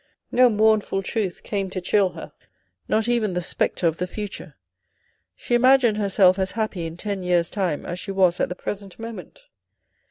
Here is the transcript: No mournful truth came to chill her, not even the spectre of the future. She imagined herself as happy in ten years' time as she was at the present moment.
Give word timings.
No 0.31 0.49
mournful 0.49 1.03
truth 1.03 1.43
came 1.43 1.69
to 1.69 1.79
chill 1.79 2.13
her, 2.13 2.33
not 2.87 3.07
even 3.07 3.33
the 3.33 3.39
spectre 3.43 3.85
of 3.85 3.97
the 3.97 4.07
future. 4.07 4.55
She 5.35 5.53
imagined 5.53 5.97
herself 5.97 6.39
as 6.39 6.53
happy 6.53 6.87
in 6.87 6.97
ten 6.97 7.21
years' 7.21 7.51
time 7.51 7.85
as 7.85 7.99
she 7.99 8.09
was 8.11 8.39
at 8.39 8.49
the 8.49 8.55
present 8.55 8.97
moment. 8.97 9.41